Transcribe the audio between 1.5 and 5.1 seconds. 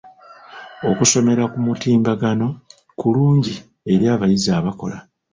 ku mutimbagano kulungi eri abayizi abakola.